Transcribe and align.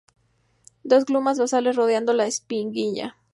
Dos 0.83 1.05
glumas 1.05 1.37
basales 1.37 1.75
rodeando 1.75 2.11
a 2.11 2.15
la 2.15 2.25
espiguilla. 2.25 3.17